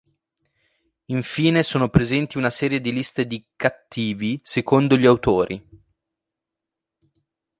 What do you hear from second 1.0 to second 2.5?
Infine, sono presenti una